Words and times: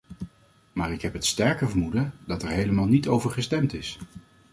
Maar 0.73 0.91
ik 0.93 1.01
heb 1.01 1.13
het 1.13 1.25
sterke 1.25 1.67
vermoeden, 1.67 2.13
dat 2.25 2.43
er 2.43 2.49
helemaal 2.49 2.85
niet 2.87 3.07
over 3.07 3.29
gestemd 3.31 3.73
is. 3.73 3.99